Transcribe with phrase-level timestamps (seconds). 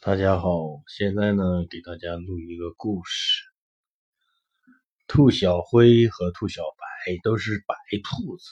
[0.00, 3.42] 大家好，现在呢给大家录一个故事。
[5.08, 7.74] 兔小灰和兔小白都是白
[8.04, 8.44] 兔子，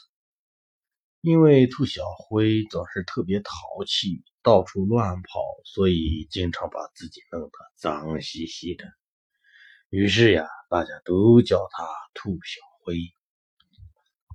[1.20, 3.52] 因为兔小灰总是特别淘
[3.86, 8.84] 气，到处乱跑，所以经常把自己弄得脏兮兮的。
[9.90, 12.96] 于是呀，大家都叫他兔小灰。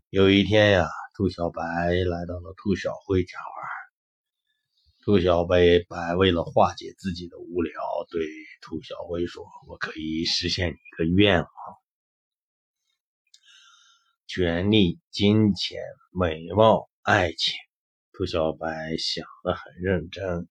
[0.10, 3.83] 有一天呀，兔小白来到了兔小灰家玩。
[5.06, 5.60] 兔小白
[5.90, 7.74] 白为了化解自己的无聊，
[8.10, 8.26] 对
[8.62, 11.50] 兔小灰说：“我可以实现你一个愿望，
[14.28, 17.54] 权力、金钱、美貌、爱情。”
[18.16, 20.48] 兔小白想得很认真。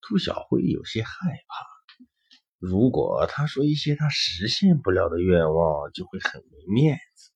[0.00, 1.10] 兔小灰有些害
[1.46, 1.66] 怕，
[2.58, 7.32] 如果他说一些他实现不了的愿望，就会很没面子。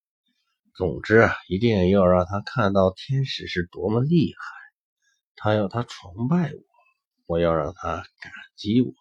[0.74, 4.59] 总之啊，一定要让他看到天使是多么厉害。
[5.42, 6.62] 他要他崇拜我，
[7.24, 8.92] 我要让他感激我。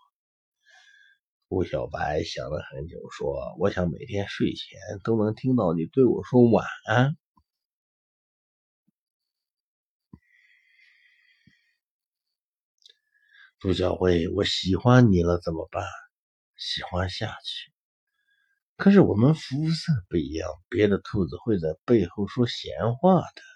[1.50, 7.18] 顾小白想了很久，说：“我想每天睡前都能听到你对我说晚安。”
[13.60, 15.84] 朱小灰，我喜欢你了，怎么办？
[16.56, 17.74] 喜欢下去。
[18.78, 23.49] 可是我们肤色不一样，别的兔子会在背后说闲话的。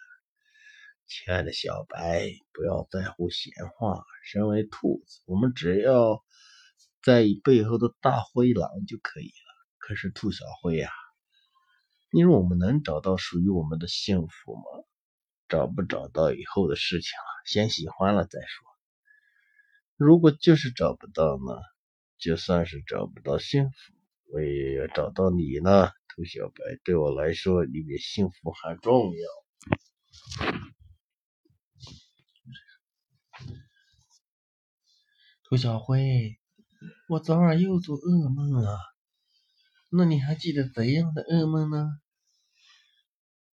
[1.07, 4.03] 亲爱的小白，不要在乎闲话。
[4.23, 6.23] 身为兔子，我们只要
[7.03, 9.53] 在意背后的大灰狼就可以了。
[9.77, 10.89] 可是兔小灰呀，
[12.11, 14.61] 你说我们能找到属于我们的幸福吗？
[15.49, 18.65] 找不找到以后的事情了，先喜欢了再说。
[19.97, 21.61] 如果就是找不到呢？
[22.17, 23.93] 就算是找不到幸福，
[24.31, 25.91] 我也要找到你呢。
[26.07, 30.72] 兔小白，对我来说，你比幸福还重要。
[35.53, 36.39] 兔小辉，
[37.07, 38.75] 我昨晚又做噩梦了。
[39.91, 41.91] 那你还记得怎样的噩梦呢？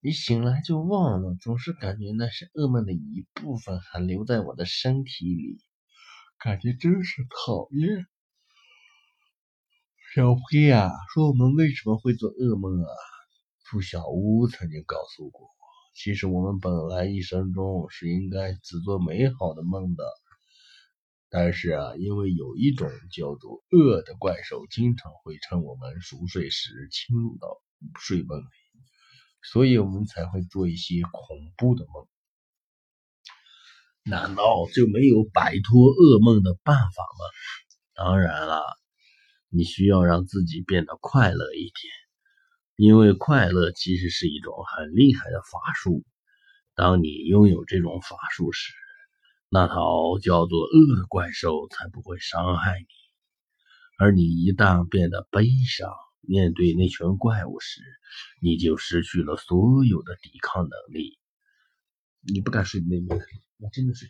[0.00, 5.60] 一醒来就忘了，总是感觉那是噩梦的一部分，还留在我的身体里，
[6.39, 8.06] 感觉真是讨厌。
[10.15, 12.89] 小辉呀，说我们为什么会做噩梦啊？
[13.69, 15.50] 兔小屋曾经告诉过我，
[15.94, 20.03] 其实我们本来一生中是应该只做美好的梦的。
[21.33, 27.63] 但是啊，因为有一种叫做恶的怪兽，经常会趁我们熟睡时侵入到
[28.01, 28.45] 睡梦里，
[29.41, 32.09] 所以我们才会做一些恐怖的梦。
[34.03, 37.25] 难道就没有摆脱噩梦的办法吗？
[37.95, 38.65] 当然了，
[39.51, 41.93] 你需要让自己变得快乐一点，
[42.75, 46.05] 因为快乐其实是一种很厉害的法术。
[46.75, 48.73] 当你拥有这种法术时，
[49.53, 52.87] 那头叫做恶的怪兽才不会伤害你，
[53.99, 57.83] 而你一旦变得悲伤，面对那群怪物时，
[58.41, 61.19] 你就失去了所有的抵抗能力。
[62.21, 63.21] 你不敢睡那边，
[63.59, 64.09] 我真的睡，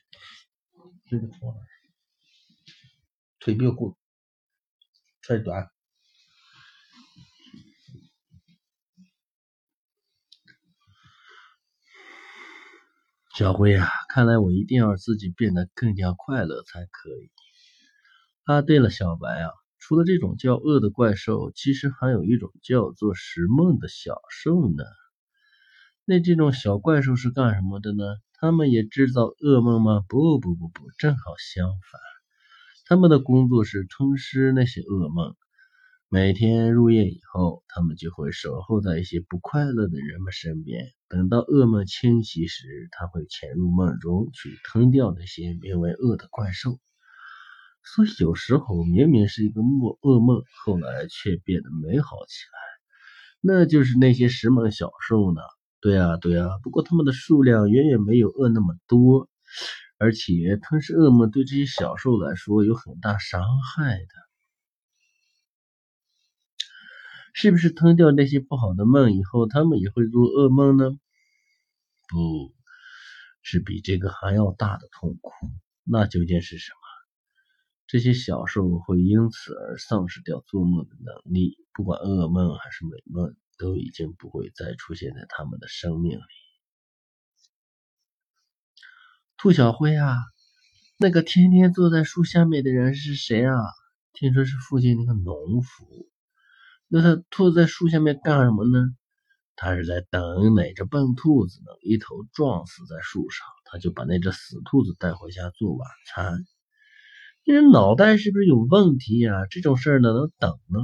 [1.06, 1.54] 睡的床
[3.38, 3.96] 腿不要过
[5.22, 5.70] 太短。
[13.32, 17.30] 小灰啊，看来我一定要自己变得更加快乐才可以。
[18.44, 24.82] 啊，对了，小白啊，除了这种叫恶的怪兽，其实还有一种叫做食梦的小兽呢。
[26.04, 28.02] 那这种小怪兽是干什么的呢？
[28.34, 30.02] 他们也制造噩梦吗？
[30.08, 32.00] 不不不不，正好相反，
[32.86, 35.36] 他们的工作是吞噬那些噩梦。
[36.12, 40.90] 每天入夜以后，他们就会守候在一些不快乐的人们身边。
[41.08, 46.80] 等到噩梦侵袭时，他会潜入梦中去吞掉那些名为恶的怪兽。
[47.84, 52.58] 所以有时候明明是一个梦噩梦，后来却变得美好起来。
[53.40, 55.40] 那就是那些食梦小兽呢？
[55.80, 56.48] 对啊，对啊。
[56.64, 59.28] 不过它们的数量远远没有恶那么多，
[59.96, 64.29] 而且吞噬噩梦对这些小兽来说有很大伤害的。
[67.32, 70.98] 是不是吞掉那些不好的梦以后，他们也会做噩梦呢？
[72.08, 72.52] 不
[73.42, 75.32] 是比这个还要大的痛苦。
[75.84, 76.78] 那究竟是什么？
[77.86, 86.22] 这些小兽会因此而丧失掉做梦的能力，不管噩梦还是美梦，都已经不会再出现在他们的生命里。
[89.36, 90.16] 兔小灰啊，
[90.98, 93.56] 那个天天坐在树下面的人是谁啊？
[94.12, 96.08] 听说是附近那个农夫。
[96.92, 98.88] 那他兔子在树下面干什么呢？
[99.54, 103.46] 他是在等哪只笨兔子能一头撞死在树上。
[103.64, 106.44] 他就把那只死兔子带回家做晚餐。
[107.44, 109.46] 你这脑袋是不是有问题呀？
[109.48, 110.80] 这种事儿哪能等呢？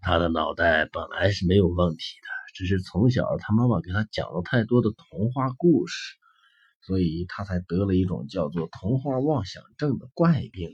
[0.00, 6.16] 他的脑袋本来是没有问题的，只是从小他妈妈给他讲了太多的童话故事，
[6.80, 10.70] 所以他才得了一种叫做童话妄想症的怪病。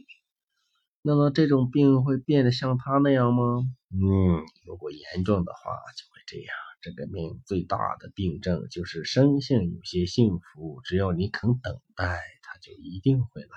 [1.06, 3.62] 那么这种病会变得像他那样吗？
[3.93, 5.61] 嗯，如果严重的话
[5.97, 6.49] 就会这样。
[6.82, 13.49] 这个病最大的病症就是生性有些幸福，只要你肯等待，他就一定会来。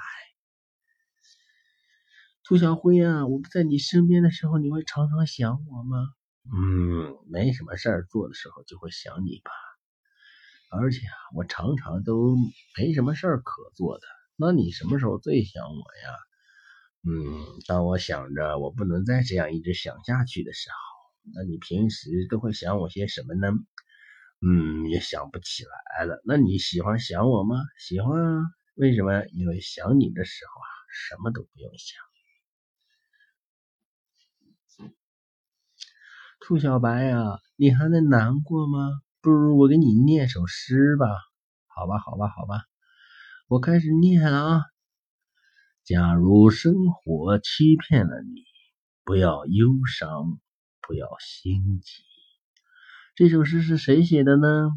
[2.43, 5.97] 兔小辉啊，我不在你身边的时候，你会常常想我吗？
[6.53, 9.49] 嗯，没什么事儿做的时候就会想你吧。
[10.69, 12.35] 而且啊，我常常都
[12.77, 14.05] 没什么事儿可做的。
[14.35, 16.15] 那你什么时候最想我呀？
[17.03, 20.75] 嗯，当我想着我不能再这样一直想下去的时候。
[21.33, 23.47] 那你平时都会想我些什么呢？
[24.41, 26.21] 嗯，也想不起来了。
[26.25, 27.55] 那你喜欢想我吗？
[27.79, 28.43] 喜欢啊。
[28.75, 29.25] 为什么？
[29.33, 31.97] 因为想你的时候啊，什么都不用想。
[36.41, 39.01] 兔小白呀，你还在难过吗？
[39.21, 41.05] 不如我给你念首诗吧。
[41.67, 42.63] 好吧，好吧，好吧，
[43.49, 44.61] 我开始念了啊。
[45.89, 48.43] 假如生活欺骗了你，
[49.03, 50.39] 不要忧伤，
[50.87, 52.03] 不要心急。
[53.15, 54.69] 这首诗是谁写的呢？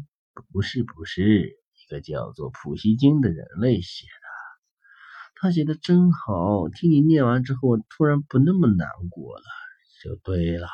[0.51, 5.39] 不是，不是，一个叫做普希金的人类写的。
[5.39, 9.43] 他写的真好，听你念完之后，突然不那么难过了，
[10.03, 10.67] 就对了。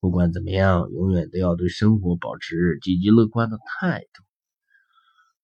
[0.00, 4.24] 不管怎么样，永远都要对生活保持积极乐观的态度。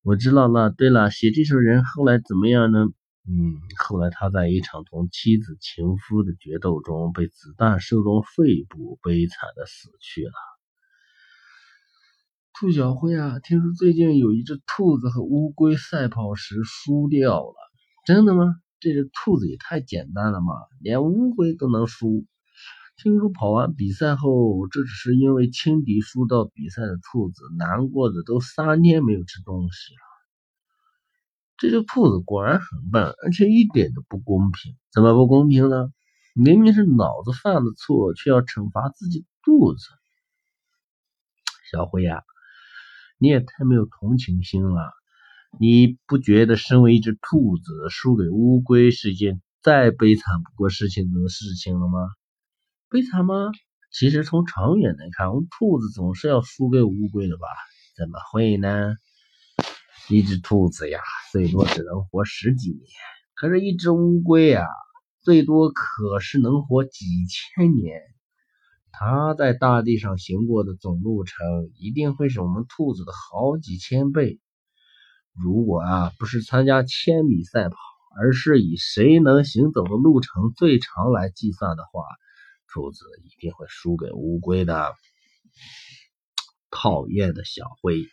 [0.01, 0.71] 我知道了。
[0.71, 2.87] 对了，写这首人后来怎么样呢？
[3.27, 10.33] 嗯，后来他在一场同妻子情夫的决斗中，被子弹射中肺部，悲惨的死去了。
[12.53, 17.55] 兔小辉啊，听说最近有一只兔子和乌龟赛跑时输掉了，
[18.05, 18.57] 真的吗？
[18.79, 22.27] 这只兔子也太简单了嘛，连乌龟都能输。
[22.99, 30.04] 听说跑完比赛后，这只是因为轻敌输到比赛的兔子难过的都三天没有吃东西了。
[31.57, 34.75] 这只兔子果然很笨，而且一点都不公平。
[34.93, 35.93] 怎么不公平呢？
[36.35, 39.87] 明明是脑子犯的错，却要惩罚自己肚子。
[41.71, 42.23] 小辉呀，
[43.19, 44.93] 你也太没有同情心了！
[45.61, 52.09] 你不觉得身为一只兔子输给乌龟是一件再悲惨不过事情的事情了吗？
[52.91, 53.53] 悲惨吗？
[53.93, 57.47] 其实从长远来看，兔子总是要输给乌龟的吧？
[57.97, 58.97] 怎么会呢？
[60.09, 61.01] 一只兔子呀，
[61.33, 62.83] 最多只能活十几年，
[63.35, 64.67] 可是，一只乌龟呀，
[65.23, 67.07] 最多可是能活几
[67.57, 68.03] 千年。
[68.93, 71.37] 它在大地上行过的总路程，
[71.79, 74.41] 一定会是我们兔子的好几千倍。
[75.33, 77.77] 如果啊，不是参加千米赛跑，
[78.17, 82.05] 而是以谁能行走的路程最长来计算的话，
[82.69, 84.93] 兔子一定会输给乌龟的。
[86.71, 88.05] 讨厌的小灰，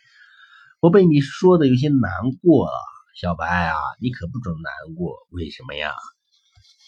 [0.82, 2.10] 我被你说的有些难
[2.42, 2.72] 过了。
[3.14, 5.14] 小白啊，你可不准难过。
[5.30, 5.92] 为什么呀？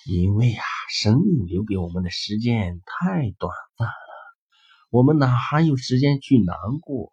[0.05, 3.95] 因为呀，生命留给我们的时间太短暂了，
[4.91, 7.13] 我们哪还有时间去难过？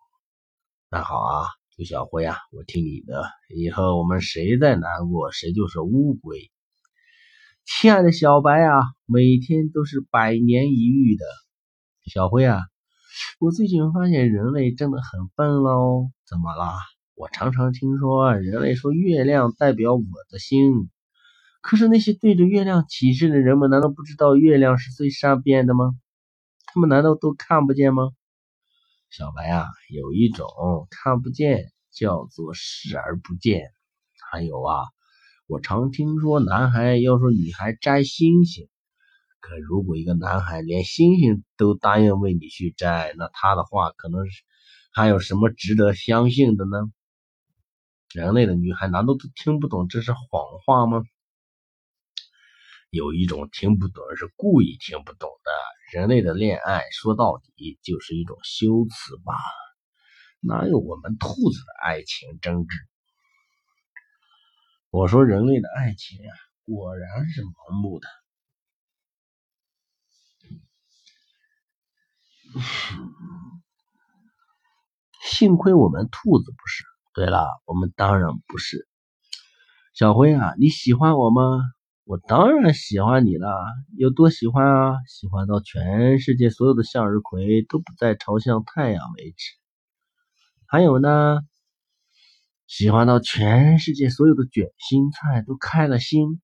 [0.89, 1.45] 那好啊，
[1.75, 3.25] 兔小灰啊，我听你的。
[3.55, 6.49] 以后我们谁再难过，谁就是乌龟。
[7.63, 11.25] 亲爱的小白啊，每天都是百年一遇的。
[12.05, 12.59] 小灰啊，
[13.39, 16.11] 我最近发现人类真的很笨喽。
[16.25, 16.73] 怎么了？
[17.15, 20.89] 我常常听说人类说月亮代表我的心，
[21.61, 25.91] 可是那些对着月亮起誓的人们，难道不知道月亮是最善变的吗？
[26.65, 28.11] 他们难道都看不见吗？
[29.09, 30.47] 小白啊，有一种
[30.89, 33.71] 看不见叫做视而不见，
[34.31, 34.85] 还有啊。
[35.47, 38.69] 我常听说男孩要说女孩摘星星，
[39.41, 44.43] 可如果一个男孩连星星都答应为你去摘，那他的话可能是
[44.93, 46.77] 还有什么值得相信的呢？
[48.13, 51.03] 人类的女孩难道都听不懂这是谎话吗？
[52.91, 55.51] 有一种听不懂是故意听不懂的。
[55.97, 59.33] 人类的恋爱说到底就是一种修辞吧，
[60.39, 62.67] 哪有我们兔子的爱情真挚？
[64.89, 66.31] 我说人类的爱情啊，
[66.65, 68.07] 果然是盲目的。
[75.23, 76.83] 幸亏我们兔子不是。
[77.13, 78.87] 对了，我们当然不是。
[79.93, 81.41] 小辉啊，你喜欢我吗？
[82.03, 83.47] 我当然喜欢你了，
[83.97, 84.97] 有多喜欢啊？
[85.07, 89.53] 喜欢到全世界所有的向日葵都不再朝向太阳为止。
[90.65, 91.39] 还有呢？
[92.67, 96.41] 喜欢到全世界所有的卷心菜都开了心。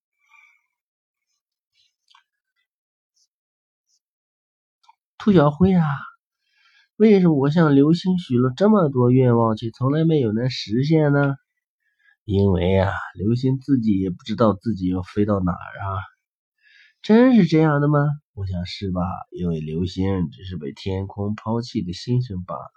[5.28, 5.84] 兔小辉啊，
[6.96, 11.36] 为什么我向流星许了这么多愿望，却从来没有能实现呢？
[12.24, 16.00] 因为啊，流星自己也不知道自己要飞到哪儿啊。
[17.02, 18.00] 真是这样的吗？
[18.36, 19.02] 我想是吧。
[19.32, 22.72] 因为流星只是被天空抛弃的星星罢了。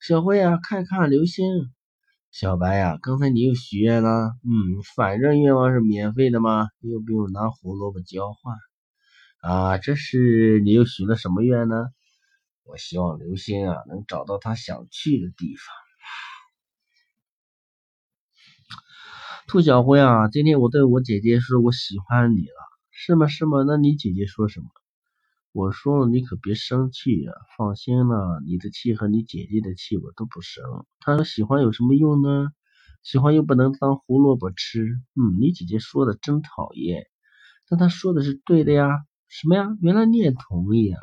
[0.00, 1.44] 小辉啊，看看流星。
[2.30, 4.36] 小白呀，刚才你又许愿了。
[4.44, 8.56] 嗯，反正愿望是免费的嘛，又不用拿胡萝卜交换。
[9.42, 11.88] 啊，这是你又许了什么愿呢？
[12.62, 15.64] 我希望流星啊能找到他想去的地方。
[19.48, 22.54] 兔小灰啊，今天我对我姐姐说我喜欢你了，
[22.92, 23.26] 是吗？
[23.26, 23.64] 是吗？
[23.66, 24.66] 那你姐姐说什么？
[25.52, 27.32] 我说了，你可别生气呀！
[27.58, 30.64] 放心了，你的气和你姐姐的气我都不生。
[31.00, 32.50] 她说喜欢有什么用呢？
[33.02, 34.84] 喜欢又不能当胡萝卜吃。
[35.16, 37.06] 嗯，你姐姐说的真讨厌，
[37.68, 38.88] 但她说的是对的呀。
[39.34, 39.66] 什么呀？
[39.80, 41.00] 原来你也同意啊？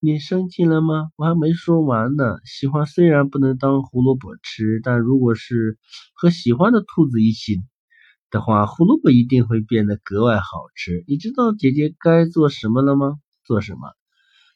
[0.00, 1.10] 你生气了吗？
[1.16, 2.38] 我还没说完呢。
[2.46, 5.78] 喜欢虽然不能当胡萝卜吃，但如果是
[6.14, 7.58] 和喜欢的兔子一起
[8.30, 10.44] 的话，胡萝卜一定会变得格外好
[10.74, 11.04] 吃。
[11.06, 13.18] 你知道姐姐该做什么了吗？
[13.44, 13.92] 做什么？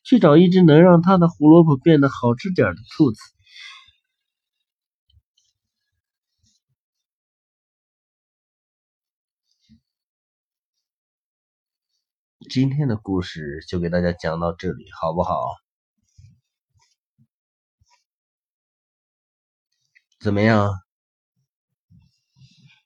[0.02, 3.18] 去找一只能让她的胡萝卜变得好吃点的兔子。
[12.48, 15.34] 今天的故事就给大家讲到这里，好不好？
[20.20, 20.70] 怎么样，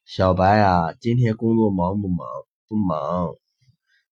[0.06, 0.94] 小白啊？
[0.94, 2.26] 今天工作忙不忙？
[2.68, 3.34] 不忙。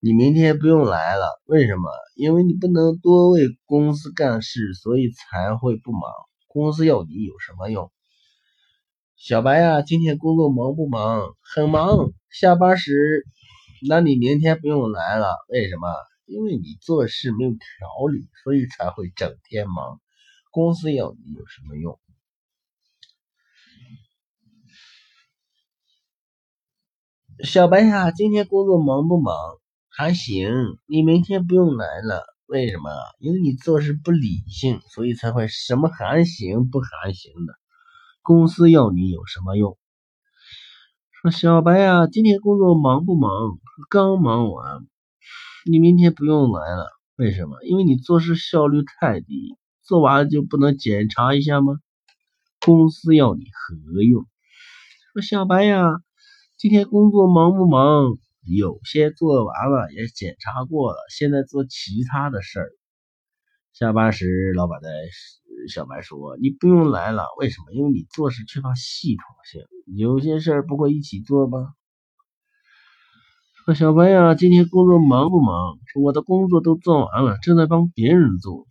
[0.00, 1.90] 你明天不用来了，为什么？
[2.14, 6.02] 因为你不能多为公司干事，所以才会不忙。
[6.46, 7.90] 公司要你有什么用？
[9.16, 11.34] 小白呀，今天工作忙不忙？
[11.40, 12.12] 很忙。
[12.30, 13.24] 下班时，
[13.86, 15.88] 那你明天不用来了，为什么？
[16.26, 17.58] 因为你做事没有条
[18.12, 20.00] 理，所以才会整天忙。
[20.50, 22.00] 公司要你有什么用？
[27.44, 29.34] 小白呀，今天工作忙不忙？
[29.88, 30.50] 还行，
[30.86, 32.24] 你明天不用来了。
[32.46, 32.90] 为什么？
[33.20, 37.54] 因为你做事不理性，所以才会什么还行不还行的。
[38.22, 39.77] 公司要你有什么用？
[41.30, 43.30] 小白呀，今天工作忙不忙？
[43.90, 44.86] 刚忙完，
[45.70, 46.86] 你明天不用来了。
[47.16, 47.56] 为什么？
[47.64, 51.74] 因为你做事效率太低，做完了就不能检查一下吗？
[52.64, 54.24] 公司要你何用？
[55.12, 55.82] 说小白呀，
[56.56, 58.16] 今天工作忙不忙？
[58.46, 62.70] 有些做完了，也检查过了，现在做其他的事儿。
[63.78, 64.90] 下班时，老板对
[65.68, 67.72] 小白说：“你不用来了，为什么？
[67.72, 69.62] 因为你做事缺乏系统性，
[69.96, 71.74] 有些事儿不会一起做吗？”
[73.64, 75.78] 说小白呀，今天工作忙不忙？
[75.92, 78.66] 说我的工作都做完了，正在帮别人做。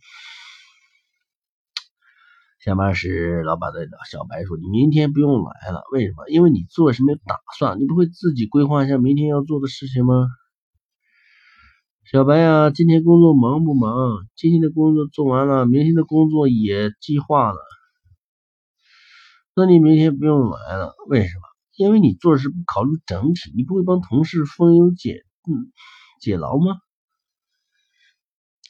[2.62, 6.28] 下班时，老板对小白说：“你明天不用来了，为什么？
[6.28, 10.26] 因为你做事没有打算，你不会自己规划一下明天要做的事情吗？”
[12.10, 14.26] 小白呀，今天工作忙不忙？
[14.34, 17.58] 今天的工作做完了，明天的工作也计划了。
[19.54, 21.42] 那你明天不用来了，为什么？
[21.76, 25.70] 因为你做事不考虑整体，你不会帮同事分忧解嗯
[26.18, 26.78] 解劳吗？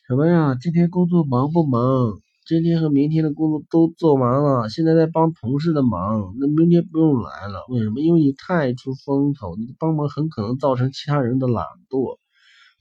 [0.09, 2.19] 小白呀，今天工作忙不忙？
[2.45, 6.35] 今天和明天的工作都做完了，现在在帮同事的忙。
[6.41, 8.01] 那明天不用来了，为什么？
[8.01, 12.19] 因为你太出风头，你的帮忙很可能造成其他人的懒惰。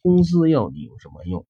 [0.08, 1.46] 公司要你有什么用？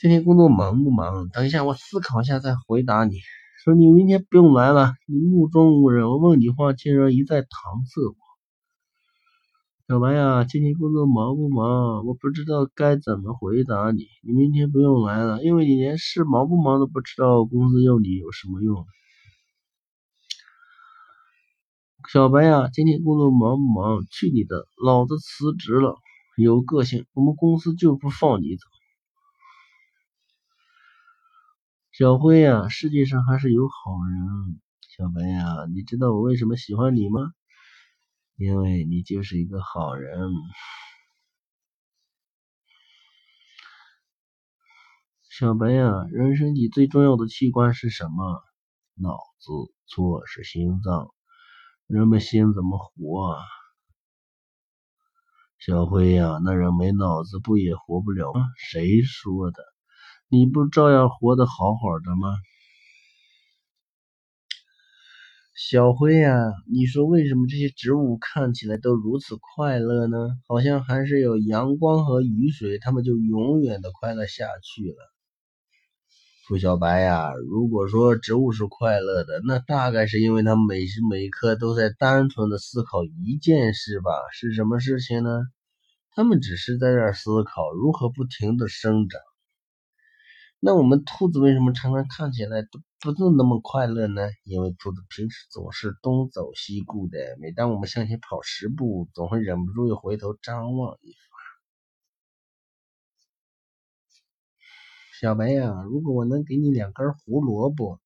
[0.00, 1.28] 今天工作忙不忙？
[1.28, 3.20] 等一下，我思考一下再回答你。
[3.62, 6.08] 说你明天不用来了，你目中无人。
[6.08, 7.46] 我问你话，竟然一再搪
[7.86, 8.16] 塞我。
[9.86, 12.04] 小白呀，今天工作忙不忙？
[12.04, 14.08] 我不知道该怎么回答你。
[14.24, 18.84] 你明天不用来了，因为你连事忙不忙都不知道，公司要你有什么用？
[22.12, 24.04] 小白呀，今天工作忙不忙？
[24.10, 25.94] 去你的，老子辞职了。
[26.36, 28.66] 有个性，我们公司就不放你走。
[31.92, 33.74] 小辉呀，世界上还是有好
[34.10, 34.60] 人。
[34.96, 37.32] 小白呀，你知道我为什么喜欢你吗？
[38.36, 40.28] 因为你就是一个好人，
[45.30, 46.04] 小白呀。
[46.10, 48.42] 人身体最重要的器官是什么？
[48.96, 49.52] 脑子
[49.86, 51.14] 错，是心脏。
[51.86, 53.38] 人们心怎么活？
[55.66, 58.48] 小辉呀，那人没脑子不也活不了吗？
[58.58, 59.62] 谁说的？
[60.28, 62.36] 你不照样活得好好的吗？
[65.54, 66.36] 小辉呀，
[66.70, 70.18] 你说为什么这些植物看起来都如此快乐呢？
[70.46, 74.96] 好像还是有阳光和雨水，它们就永远的快乐下去了。
[76.46, 84.10] 兔小白呀，如果说植物是快乐的，那大概是因为它每时每刻都在单纯的思考一件事吧？
[84.30, 85.30] 是什么事情呢？
[86.14, 89.20] 他们只是在这思考如何不停的生长。
[90.60, 94.22] 那我们兔子为什么常常看起来都不是那么快乐呢？
[94.44, 101.18] 因为兔子平时总是东走西顾的，每当我们向前跑十步，总会忍不住又回头张望一番。
[105.20, 108.00] 小白呀，如果我能给你两根胡萝卜，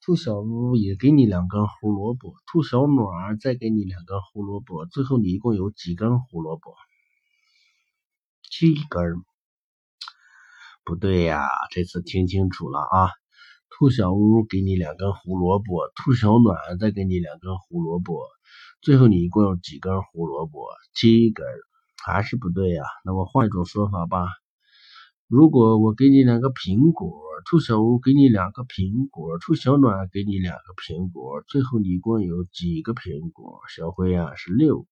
[0.00, 6.74] 兔小乌也给你两根胡萝卜，兔小暖再给你两根胡萝卜，最后你一共有几根胡萝卜？
[8.50, 9.24] 七根。
[10.84, 13.10] 不对呀，这次听清楚了啊！
[13.68, 18.22] 兔小屋给你两根胡萝卜，兔小暖再给你两根胡萝卜，
[18.80, 20.68] 最后你一共有几根胡萝卜？
[20.94, 21.44] 七根，
[22.04, 22.84] 还是不对呀？
[23.04, 24.28] 那我换一种说法吧。
[25.26, 33.60] 如果我给你两个苹果，兔小屋给你两个苹果，兔小暖给你两个苹果，最后你一共有几个苹果？
[33.68, 34.88] 小辉呀，是六个。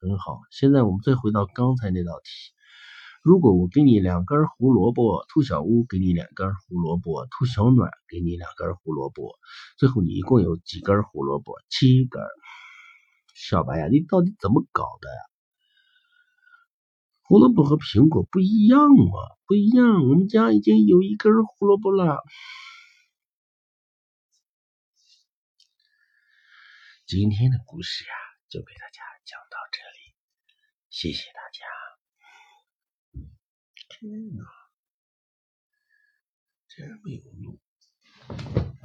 [0.00, 2.55] 很好，现在我们再回到刚才那道题。
[3.26, 9.34] 如果我给你两根胡萝卜，兔小屋给你两根胡萝卜，兔小暖给你两根胡萝卜，
[9.76, 11.56] 最后你一共有几根胡萝卜？
[11.68, 12.22] 七根。
[13.34, 15.20] 小白呀，你到底怎么搞的呀？
[17.22, 19.18] 胡萝卜和苹果不一样嘛？
[19.44, 20.08] 不一样。
[20.08, 22.22] 我们家已经有一根胡萝卜了。
[27.08, 28.14] 今天的故事呀，
[28.48, 30.14] 就给大家讲到这里，
[30.90, 31.75] 谢谢大家。
[34.08, 34.44] 天哪，
[36.68, 37.58] 真没有路。